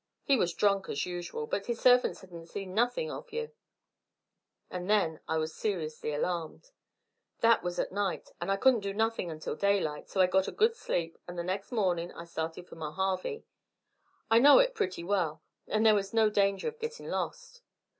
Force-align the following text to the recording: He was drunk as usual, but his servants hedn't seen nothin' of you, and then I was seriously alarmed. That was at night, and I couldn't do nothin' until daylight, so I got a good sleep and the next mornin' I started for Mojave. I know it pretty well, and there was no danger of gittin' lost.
He 0.23 0.35
was 0.35 0.55
drunk 0.55 0.89
as 0.89 1.05
usual, 1.05 1.45
but 1.45 1.67
his 1.67 1.79
servants 1.79 2.21
hedn't 2.21 2.47
seen 2.49 2.73
nothin' 2.73 3.11
of 3.11 3.31
you, 3.31 3.51
and 4.67 4.89
then 4.89 5.19
I 5.27 5.37
was 5.37 5.53
seriously 5.53 6.11
alarmed. 6.11 6.71
That 7.41 7.61
was 7.61 7.77
at 7.77 7.91
night, 7.91 8.31
and 8.41 8.51
I 8.51 8.57
couldn't 8.57 8.79
do 8.79 8.95
nothin' 8.95 9.29
until 9.29 9.55
daylight, 9.55 10.09
so 10.09 10.19
I 10.19 10.25
got 10.25 10.47
a 10.47 10.51
good 10.51 10.75
sleep 10.75 11.19
and 11.27 11.37
the 11.37 11.43
next 11.43 11.71
mornin' 11.71 12.11
I 12.13 12.23
started 12.25 12.67
for 12.67 12.77
Mojave. 12.77 13.45
I 14.31 14.39
know 14.39 14.57
it 14.57 14.73
pretty 14.73 15.03
well, 15.03 15.43
and 15.67 15.85
there 15.85 15.93
was 15.93 16.15
no 16.15 16.31
danger 16.31 16.67
of 16.67 16.79
gittin' 16.79 17.07
lost. 17.11 17.61